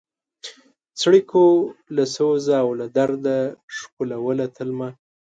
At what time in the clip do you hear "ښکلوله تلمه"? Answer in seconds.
3.75-4.89